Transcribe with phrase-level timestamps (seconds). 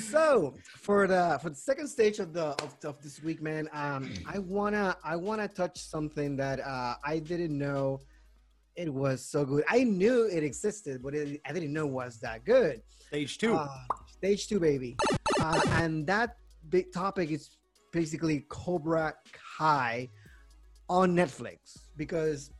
[0.00, 4.12] so for the for the second stage of the of, of this week, man, um,
[4.26, 8.00] I wanna I wanna touch something that uh, I didn't know
[8.76, 9.64] it was so good.
[9.68, 12.82] I knew it existed, but it, I didn't know it was that good.
[13.08, 13.54] Stage two.
[13.54, 13.68] Uh,
[14.10, 14.96] stage two, baby.
[15.40, 16.36] Uh, and that
[16.70, 17.50] big topic is
[17.92, 19.14] basically Cobra
[19.58, 20.08] Kai
[20.88, 22.50] on Netflix because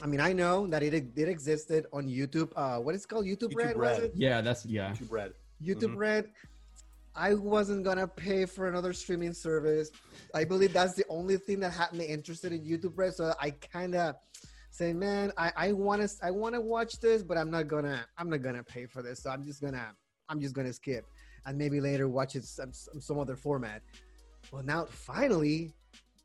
[0.00, 2.52] I mean I know that it it existed on YouTube.
[2.54, 3.26] Uh, what is it called?
[3.26, 4.02] YouTube, YouTube Red, was Red.
[4.04, 4.12] it?
[4.14, 4.92] Yeah, that's yeah.
[4.92, 5.32] YouTube Red.
[5.62, 5.96] YouTube Mhm.
[5.96, 6.24] Red.
[7.14, 9.90] I wasn't gonna pay for another streaming service.
[10.34, 13.14] I believe that's the only thing that had me interested in YouTube Red.
[13.14, 14.16] So I kind of
[14.70, 18.06] say, man, I I want to I want to watch this, but I'm not gonna
[18.16, 19.22] I'm not gonna pay for this.
[19.22, 19.94] So I'm just gonna
[20.28, 21.04] I'm just gonna skip
[21.46, 23.82] and maybe later watch it some some, other format.
[24.50, 25.72] Well, now finally,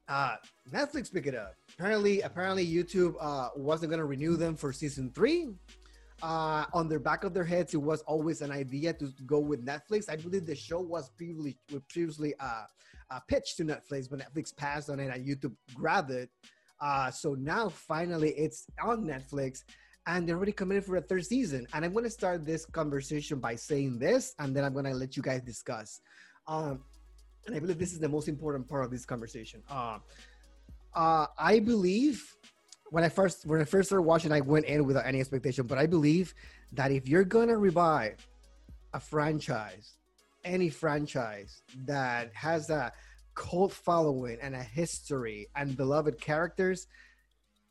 [0.07, 0.35] uh,
[0.71, 1.55] Netflix pick it up.
[1.77, 5.49] Apparently, apparently YouTube uh, wasn't gonna renew them for season three
[6.23, 9.65] uh, on their back of their heads, it was always an idea to go with
[9.65, 10.09] Netflix.
[10.09, 11.57] I believe the show was previously
[11.89, 12.63] previously uh,
[13.11, 16.29] uh, pitched to Netflix, but Netflix passed on it and YouTube grabbed it.
[16.79, 19.63] Uh, so now finally it's on Netflix,
[20.05, 21.67] and they're already committed for a third season.
[21.73, 24.93] And I'm going to start this conversation by saying this, and then I'm going to
[24.93, 26.01] let you guys discuss.
[26.47, 26.83] Um,
[27.45, 29.63] and I believe this is the most important part of this conversation.
[29.69, 29.99] Uh,
[30.93, 32.23] uh, I believe
[32.91, 35.67] when I first when I first started watching, I went in without any expectation.
[35.67, 36.33] But I believe
[36.73, 38.27] that if you're gonna revive
[38.93, 39.97] a franchise,
[40.43, 42.91] any franchise that has a
[43.35, 46.87] cult following and a history and beloved characters,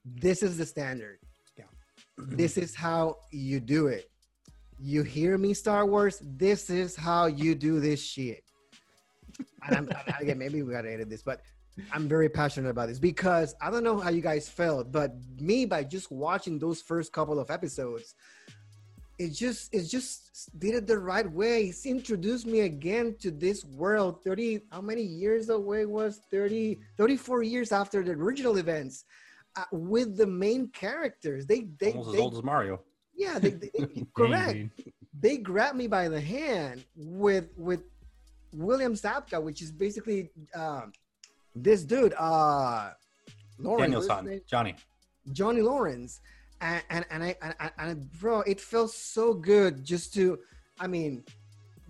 [0.04, 1.18] this is the standard.
[1.58, 1.64] Yeah.
[2.18, 4.10] This is how you do it.
[4.78, 6.22] You hear me, Star Wars?
[6.22, 8.44] This is how you do this shit.
[9.66, 9.88] And I'm
[10.20, 11.40] again, maybe we gotta edit this, but
[11.92, 15.66] I'm very passionate about this because I don't know how you guys felt, but me
[15.66, 18.14] by just watching those first couple of episodes,
[19.18, 21.64] it just it just did it the right way.
[21.64, 27.42] It's introduced me again to this world 30 how many years away was 30 34
[27.42, 29.04] years after the original events
[29.56, 31.46] uh, with the main characters.
[31.46, 32.80] They they, Almost as old as Mario.
[33.14, 34.68] yeah, they, they- correct
[35.18, 37.80] they grabbed me by the hand with with
[38.52, 40.92] William Zabka, which is basically um,
[41.56, 42.90] this dude, uh,
[43.58, 44.40] Lawrence, Daniel what's his San, name?
[44.46, 44.74] Johnny.
[45.32, 46.20] Johnny Lawrence,
[46.60, 50.38] and and and I and, and, and bro, it felt so good just to,
[50.78, 51.24] I mean,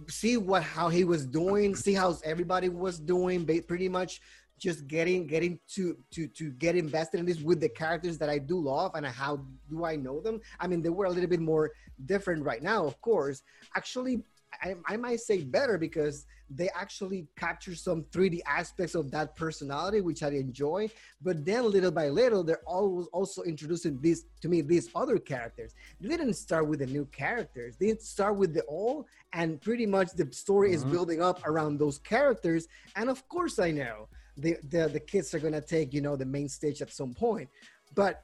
[0.08, 4.20] see what how he was doing, see how everybody was doing, pretty much
[4.58, 8.38] just getting getting to to to get invested in this with the characters that I
[8.38, 10.40] do love and how do I know them?
[10.60, 11.72] I mean, they were a little bit more
[12.06, 13.42] different right now, of course.
[13.74, 14.22] Actually,
[14.62, 20.00] I, I might say better because they actually capture some 3D aspects of that personality,
[20.00, 20.88] which I enjoy.
[21.20, 25.74] But then little by little, they're always also introducing these to me these other characters.
[26.00, 27.76] They didn't start with the new characters.
[27.76, 30.90] They start with the old, and pretty much the story is Mhm.
[30.90, 32.68] building up around those characters.
[32.94, 36.26] And of course, I know the the, the kids are gonna take you know the
[36.26, 37.48] main stage at some point,
[37.94, 38.22] but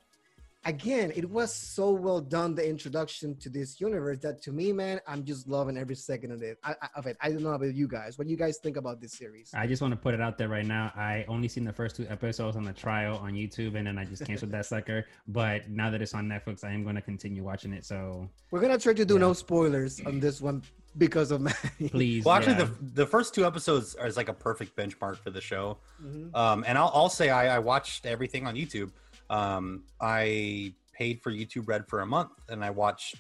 [0.65, 5.01] again, it was so well done the introduction to this universe that to me, man,
[5.07, 6.59] I'm just loving every second of it.
[6.65, 7.17] I, I, of it.
[7.21, 8.19] I don't know about you guys.
[8.19, 9.51] What do you guys think about this series?
[9.55, 10.93] I just want to put it out there right now.
[10.97, 14.05] I only seen the first two episodes on the trial on YouTube, and then I
[14.05, 15.07] just canceled that sucker.
[15.29, 17.85] But now that it's on Netflix, I am going to continue watching it.
[17.85, 19.21] So We're gonna try to do Yeah.
[19.21, 20.63] no spoilers on this one
[20.99, 21.89] because of Manny.
[21.91, 22.65] please, Well, actually, yeah.
[22.65, 25.79] the the first two episodes are is like a perfect benchmark for the show.
[26.03, 26.35] Mhm.
[26.35, 28.91] Um, and I'll, I'll say I, I watched everything on YouTube.
[29.31, 33.17] Um, I paid for YouTube Red for a month, and I watched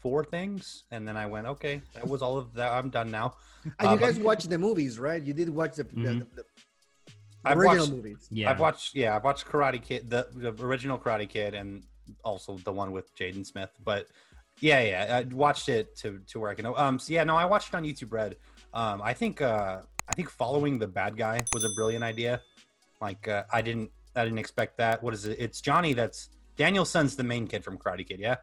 [0.00, 2.72] four things, and then I went, okay, that was all of that.
[2.72, 3.34] I'm done now.
[3.80, 5.20] And Uh, you but- guys watched the movies, right?
[5.20, 6.18] You did watch the, the, Mhm.
[6.20, 6.44] the, the
[7.44, 8.28] I've original watched- movies.
[8.30, 11.82] yeah, I've watched, yeah, I've watched Karate Kid, the, the original Karate Kid, and
[12.24, 13.70] also the one with Jaden Smith.
[13.84, 14.06] But
[14.60, 16.76] yeah, yeah, I watched it to to where I can know.
[16.76, 18.36] Um, so yeah, no, I watched it on YouTube Red.
[18.72, 22.40] Um, I think uh, I think following the bad guy was a brilliant idea.
[23.00, 25.02] Like uh, I didn't I didn't expect that.
[25.02, 25.36] What is it?
[25.38, 25.92] It's Johnny.
[25.92, 28.18] That's Danielson's the main kid from Karate Kid.
[28.18, 28.36] Yeah.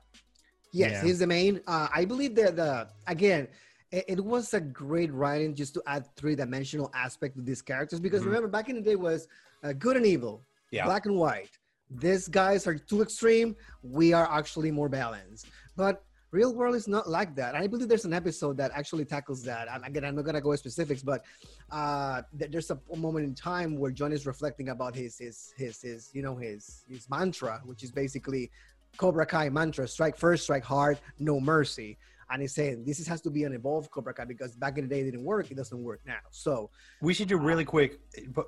[0.72, 1.04] Yes, Yeah.
[1.04, 1.62] he's the main.
[1.68, 3.48] Uh, I believe that the again,
[3.92, 8.00] it, it was a great writing just to add three dimensional aspect to these characters
[8.00, 8.28] because Mhm.
[8.28, 9.28] remember back in the day was
[9.64, 10.86] uh, good and evil, Yeah.
[10.86, 11.50] black and white.
[11.90, 13.56] These guys are too extreme.
[13.81, 17.56] We are actually more balanced, but real world is not like that.
[17.56, 19.68] I believe there's an episode that actually tackles that.
[19.71, 21.24] And again, I'm not gonna go into specifics, but
[21.71, 26.09] uh, there's a moment in time where John is reflecting about his his his his
[26.13, 28.51] you know his his mantra, which is basically
[28.97, 31.97] Cobra Kai mantra: strike first, strike hard, no mercy.
[32.31, 34.95] And he's saying this has to be an evolved Cobra Kai because back in the
[34.95, 35.51] day it didn't work.
[35.51, 36.24] It doesn't work now.
[36.31, 38.00] So We should do really quick,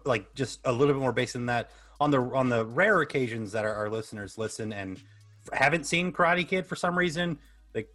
[0.05, 1.69] like just a little bit more based on that.
[1.99, 5.01] On the on the rare occasions that our, our listeners listen and
[5.53, 7.37] haven't seen Karate Kid for some reason,
[7.75, 7.85] the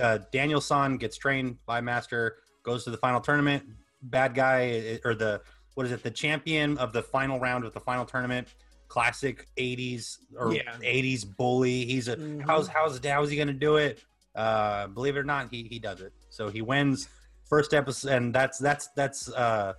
[0.00, 3.64] uh, Daniel San gets trained by Master goes to the final tournament.
[4.02, 5.42] Bad guy eh, or the
[5.74, 6.02] what is it?
[6.02, 8.48] The champion of the final round of the final tournament.
[8.88, 10.62] Classic '80s or Yeah.
[10.80, 11.84] '80s bully.
[11.84, 12.44] He's a Mhm.
[12.46, 14.00] how's how's how's he gonna do it?
[14.34, 16.12] Uh, believe it or not, he he does it.
[16.30, 17.08] So he wins
[17.48, 19.74] first episode, and that's that's that's uh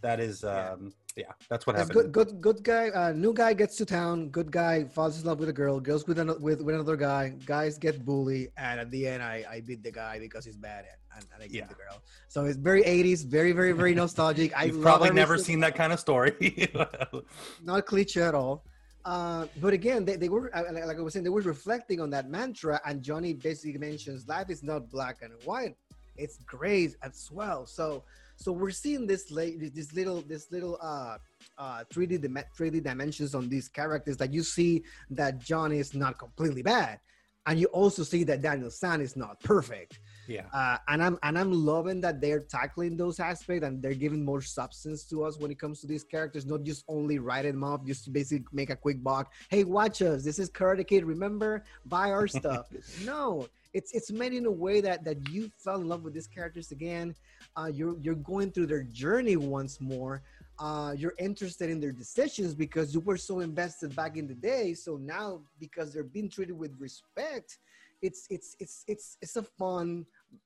[0.00, 2.12] that is um yeah, that's what That's happened.
[2.12, 2.88] good, good, good guy.
[2.90, 4.28] Uh, new guy gets to town.
[4.28, 5.80] Good guy falls in love with a girl.
[5.80, 7.34] Girls with another with, with another guy.
[7.46, 10.84] Guys get bullied, and at the end, I, I beat the guy because he's bad
[10.84, 11.66] at, and, and I beat Yeah.
[11.66, 12.02] the girl.
[12.28, 14.56] So it's very 80s, very, very, very nostalgic.
[14.56, 16.70] I probably never seen that kind of story.
[17.62, 18.64] not a cliche at all.
[19.04, 22.00] Uh, but again, they, they were uh, like like I was saying, they were reflecting
[22.00, 25.74] on that mantra, and Johnny basically mentions life is not black and white;
[26.16, 27.64] it's gray as well.
[27.66, 28.04] So,
[28.40, 31.18] so we're seeing this this little, this little uh,
[31.58, 36.18] uh, 3D dim- 3D dimensions on these characters that you see that John is not
[36.18, 37.00] completely bad,
[37.44, 40.46] and you also see that Daniel San is not perfect yeah.
[40.52, 44.40] uh, and I'm and I'm loving that they're tackling those aspects and they're giving more
[44.40, 47.84] substance to us when it comes to these characters, not just only writing them off
[47.84, 49.32] just to basically make a quick buck.
[49.48, 50.24] Hey, watch us!
[50.24, 51.04] This is Karate Kid.
[51.04, 52.66] Remember, buy our stuff.
[53.04, 56.26] no, it's it's made in a way that that you fell in love with these
[56.26, 57.14] characters again.
[57.56, 60.22] Uh, you're you're going through their journey once more.
[60.58, 64.74] Uh, you're interested in their decisions because you were so invested back in the day.
[64.74, 67.58] So now, because they're being treated with respect,
[68.02, 70.04] it's it's it's it's it's a fun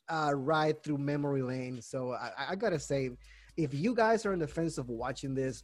[0.08, 1.80] uh, ride through memory lane.
[1.80, 3.10] So I, I- gotta say,
[3.56, 5.62] if you guys are on the fence of watching this,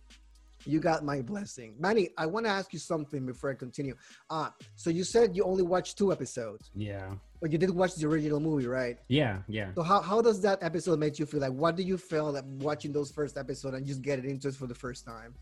[0.66, 1.74] you got my blessing.
[1.78, 3.94] Manny, I want to ask you something before I continue.
[4.28, 7.14] Uh, so you said you only watched two episodes, Yeah.
[7.40, 8.98] but you did watch the original movie, right?
[9.08, 9.38] Yeah.
[9.48, 9.72] Yeah.
[9.74, 11.40] So how, how does that episode make you feel?
[11.40, 14.48] Like, what do you feel like watching those first episode and just get it into
[14.48, 15.34] it for the first time?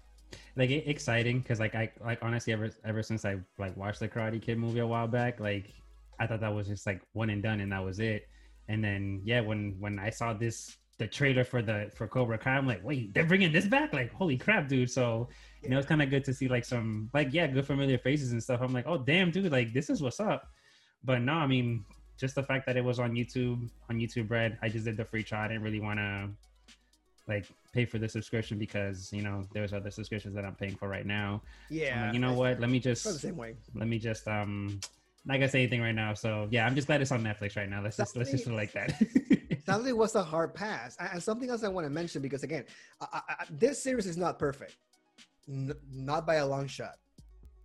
[0.57, 4.43] like exciting because like I like honestly ever ever since I like watched the Karate
[4.43, 5.73] Kid movie a while back, like
[6.21, 8.29] I thought that was just like one and done and that was it.
[8.69, 12.57] And then yeah, when when I saw this the trailer for the for Cobra Kai,
[12.57, 13.93] I'm like, wait, they're bringing this back?
[13.93, 14.91] Like, holy crap, dude!
[14.91, 15.29] So
[15.63, 18.33] you know, it's kind of good to see like some like yeah, good familiar faces
[18.33, 18.61] and stuff.
[18.61, 20.49] I'm like, oh damn, dude, like this is what's up.
[21.05, 21.85] But no, I mean,
[22.19, 25.05] just the fact that it was on YouTube on YouTube Red, I just did the
[25.05, 25.45] free trial.
[25.45, 26.29] I didn't really want to
[27.29, 30.89] like pay for the subscription because you know there's other subscriptions that I'm paying for
[30.89, 31.43] right now.
[32.01, 32.59] So like, you know what?
[32.59, 33.55] Let me just the same way.
[33.75, 34.81] let me just um
[35.29, 36.15] not gonna say anything right now.
[36.15, 37.83] So yeah, I'm just glad it's on Netflix right now.
[37.83, 38.95] Let's just let's just like that.
[39.67, 40.97] Sadly, was a hard pass.
[40.99, 42.65] And something else I want to mention because again,
[43.01, 44.77] I, I- this series is not perfect,
[45.47, 46.95] N- not by a long shot.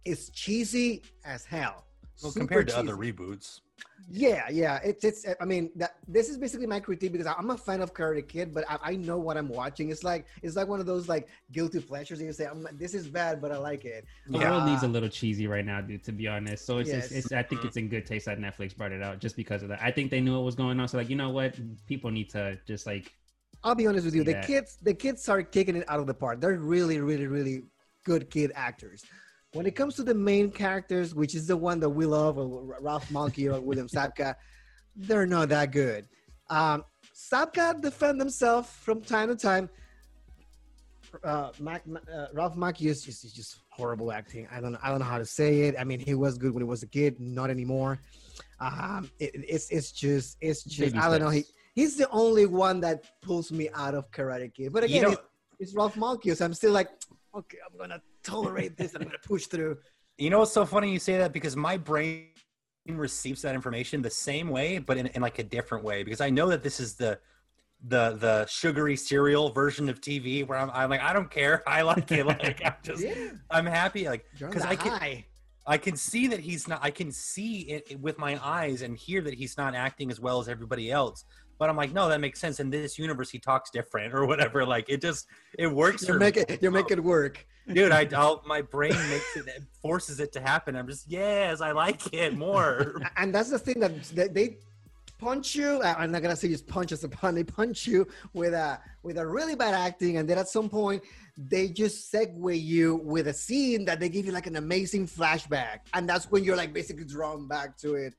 [0.06, 1.86] It's cheesy as hell.
[2.22, 3.62] Well, Super compared to other reboots.
[4.10, 4.80] Yeah, yeah.
[4.84, 5.26] It's it's.
[5.40, 8.54] I mean, that this is basically my critique because I'm a fan of Karate Kid,
[8.54, 9.90] but I, I know what I'm watching.
[9.90, 12.20] It's like it's like one of those like guilty pleasures.
[12.20, 14.52] And you say, I'm, "This is bad, but I like it." The Yeah.
[14.52, 16.04] world needs a uh, little cheesy right now, dude.
[16.04, 17.12] To be honest, so it's, Yes.
[17.12, 19.64] it's, it's I think it's in good taste that Netflix brought it out just because
[19.64, 19.82] of that.
[19.82, 21.56] I think they knew what was going on, so like you know what,
[21.88, 23.12] people need to just like
[23.64, 24.24] I'll be honest with you.
[24.24, 24.46] The Yeah.
[24.46, 26.42] kids, the kids are kicking it out of the park.
[26.42, 27.64] They're really, really, really
[28.04, 29.04] good kid actors.
[29.54, 32.78] When it comes to the main characters, which is the one that we love, or
[32.82, 34.36] Ralph Macchio or William Zabka,
[34.96, 36.08] they're not that good.
[36.50, 36.84] Um,
[37.16, 39.70] Zabka defend himself from time to time.
[41.24, 44.48] Uh, Mac, uh, Ralph Macchio is just, is just horrible acting.
[44.52, 44.80] I don't know.
[44.82, 45.76] I don't know how to say it.
[45.78, 48.00] I mean, he was good when he was a kid, not anymore.
[48.60, 51.30] Um, it, it's it's just it's just Baby I don't know.
[51.30, 51.44] He,
[51.76, 54.74] he's the only one that pulls me out of Karate Kid.
[54.74, 55.22] But again, it's,
[55.60, 56.42] it's Ralph Macchio's.
[56.42, 56.90] I'm still like,
[57.36, 58.94] okay, I'm gonna tolerate this.
[58.94, 59.78] and I'm gonna push through.
[60.18, 62.28] You know what's so funny you say that because my brain
[62.88, 66.04] receives that information the same way, but in, in like a different way.
[66.04, 67.20] Because I know that this is the
[67.86, 71.82] the the sugary cereal version of TV where I'm, I'm like I don't care I
[71.82, 75.26] like it like I'm just Yeah, I'm happy like because I can high.
[75.66, 79.22] I can see that he's not I can see it with my eyes and hear
[79.22, 81.26] that he's not acting as well as everybody else.
[81.64, 82.60] But I'm like, no, that makes sense.
[82.60, 84.66] In this universe, he talks different or whatever.
[84.74, 85.28] Like it just
[85.58, 87.46] it works You're making you're making it work.
[87.72, 91.62] dude I, I'll, my brain makes it it forces it to happen i'm just yes
[91.62, 94.58] i like it more and that's the thing that they, they
[95.24, 95.80] punch you.
[95.82, 97.36] uh, I'm not gonna say just punch us upon.
[97.36, 101.04] They punch you with a with a really bad acting, and then at some point
[101.38, 105.80] they just segue you with a scene that they give you like an amazing flashback,
[105.94, 108.14] and that's when you're like basically drawn back to it.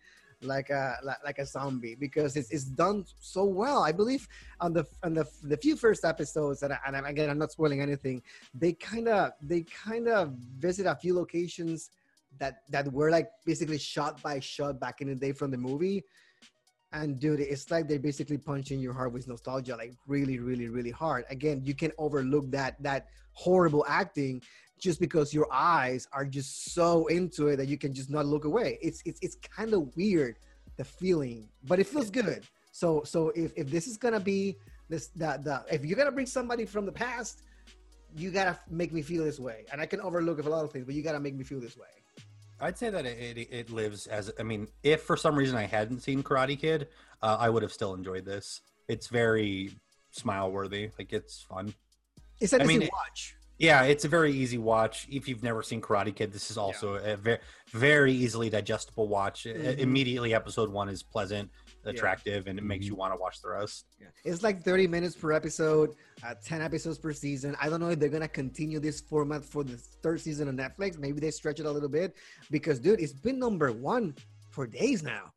[0.44, 3.82] Like a like, a zombie because it's, it's done so well.
[3.82, 4.28] I believe
[4.60, 7.80] on the on the the few first episodes, and, I, and again I'm not spoiling
[7.80, 8.22] anything.
[8.54, 11.90] They kind of they kind of visit a few locations
[12.38, 16.04] that that were like basically shot by shot back in the day from the movie
[16.92, 20.90] and dude it's like they're basically punching your heart with nostalgia like really really really
[20.90, 24.40] hard again you can overlook that that horrible acting
[24.78, 28.44] just because your eyes are just so into it that you can just not look
[28.44, 30.38] away it's it's, it's kind of weird
[30.76, 34.56] the feeling but it feels good So so if, if this is gonna be
[34.88, 37.42] this that the if you're gonna bring somebody from the past,
[38.16, 39.64] you gotta make me feel this way.
[39.70, 41.76] And I can overlook a lot of things, but you gotta make me feel this
[41.76, 41.94] way.
[42.60, 45.66] I'd say that it, it, it lives as I mean, if for some reason I
[45.66, 46.88] hadn't seen Karate Kid,
[47.22, 48.60] uh, I would have still enjoyed this.
[48.88, 49.70] It's very
[50.10, 51.72] smile worthy, like it's fun.
[52.40, 53.36] It's an I easy mean, it- watch.
[53.58, 55.06] Yeah, it's a very easy watch.
[55.10, 57.38] If you've never seen Karate Kid, this is also a very,
[57.70, 59.46] very easily digestible watch.
[59.46, 59.78] I- Mhm.
[59.78, 61.50] Immediately, episode one is pleasant,
[61.84, 61.90] Yeah.
[61.92, 63.86] attractive, and it makes you want to watch the rest.
[64.00, 64.08] Yeah.
[64.24, 65.94] It's like 30 minutes per episode,
[66.24, 67.56] uh, 10 episodes per season.
[67.60, 70.98] I don't know if they're gonna continue this format for the third season of Netflix.
[70.98, 72.16] Maybe they stretch it a little bit
[72.50, 74.16] because, dude, it's been number one
[74.50, 75.32] for days now.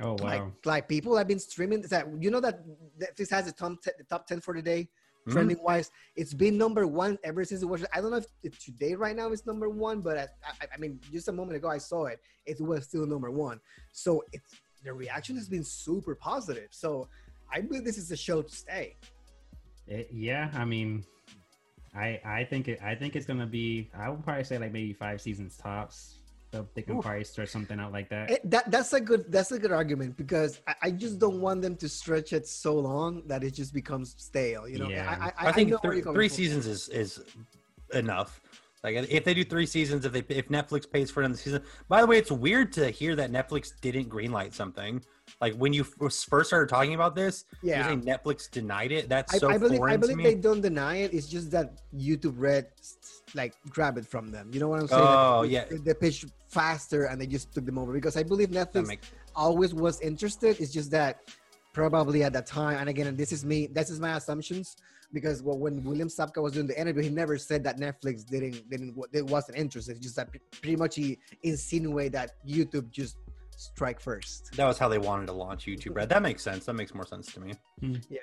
[0.00, 0.16] Oh wow.
[0.24, 2.06] Like, like people have been streaming Is that.
[2.22, 2.64] You know that
[2.98, 4.88] Netflix has the top 10, the top 10 for the day,
[5.20, 5.32] Mm-hmm.
[5.32, 5.90] Trending wise.
[6.16, 7.84] It's been number one ever since it was.
[7.92, 10.98] I don't know if today right now it's number one, but I, I, I mean,
[11.12, 12.20] just a moment ago I saw it.
[12.46, 13.60] It was still number one.
[13.92, 16.68] So it's the reaction has been super positive.
[16.70, 17.08] So
[17.52, 18.96] I believe this is a show to stay.
[19.86, 21.04] It, yeah, I mean,
[21.94, 23.90] I I think it I think it's gonna be.
[23.94, 26.19] I would probably say like maybe five seasons tops.
[26.50, 27.04] They'll, they can Oof.
[27.04, 28.30] probably stretch something out like that.
[28.30, 31.62] It, that that's a good that's a good argument because I, I just don't want
[31.62, 34.68] them to stretch it so long that it just becomes stale.
[34.68, 35.32] You know, Yeah.
[35.38, 36.36] I, I, I think know where three, three from.
[36.36, 37.22] seasons is is
[37.94, 38.40] enough.
[38.82, 41.62] Like if they do three seasons, if they if Netflix pays for another season.
[41.88, 45.02] By the way, it's weird to hear that Netflix didn't greenlight something.
[45.40, 49.08] Like when you first started talking about this, Yeah, Netflix denied it.
[49.08, 51.14] That's I, so I believe I believe they don't deny it.
[51.14, 52.66] It's just that YouTube Red
[53.34, 54.50] like grab it from them.
[54.52, 55.02] You know what I'm saying?
[55.02, 55.64] Oh, Like, yeah.
[55.70, 59.10] they, they pitched faster and they just took them over because I believe Netflix makes-
[59.34, 60.60] always was interested.
[60.60, 61.20] It's just that
[61.72, 63.68] probably at that time, and again, this is me.
[63.68, 64.76] This is my assumptions
[65.12, 68.68] because well, when William Zabka was doing the interview, he never said that Netflix didn't
[68.68, 69.92] didn't it wasn't interested.
[69.92, 70.28] It's just that
[70.60, 73.16] pretty much he insinuated that YouTube just
[73.60, 74.52] strike first.
[74.56, 75.94] that was how they wanted to launch YouTube.
[75.96, 76.08] Red.
[76.08, 76.64] That makes sense.
[76.66, 77.52] That makes more sense to me.
[78.08, 78.20] Yeah.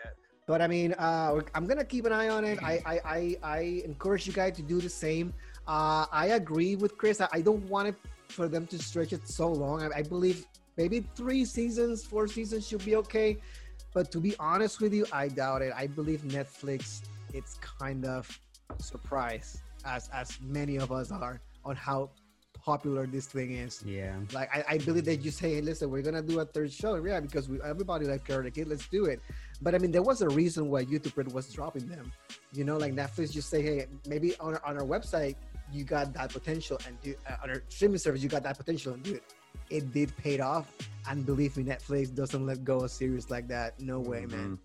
[0.48, 2.58] But I mean, uh, I'm gonna keep an eye on it.
[2.64, 5.34] I I, I, I encourage you guys to do the same.
[5.68, 7.20] Uh, I agree with Chris.
[7.22, 7.96] I, I don't want it
[8.30, 9.84] for them to stretch it so long.
[9.84, 10.46] I, I believe
[10.78, 13.38] maybe three seasons, four seasons should be okay.
[13.94, 15.74] But to be honest with you, I doubt it.
[15.76, 17.02] I believe Netflix.
[17.34, 18.22] It's kind of
[18.80, 22.10] surprised, as as many of us are, on how
[22.68, 23.74] popular this thing is.
[23.86, 24.16] Yeah.
[24.38, 26.92] Like I, I believe they just say, hey, listen, we're gonna do a third show,
[27.04, 29.20] yeah, because we everybody like Karate Kid, let's do it.
[29.64, 32.12] But I mean, there was a reason why YouTube Red was dropping them.
[32.58, 35.36] You know, like Netflix just say, hey, maybe on our, on our website
[35.72, 38.92] you got that potential, and do, uh, on our streaming service you got that potential,
[38.96, 39.24] and do it.
[39.70, 40.68] It did pay off,
[41.10, 43.80] and believe me, Netflix doesn't let go of series like that.
[43.80, 44.48] No way, man.
[44.48, 44.58] Mhm.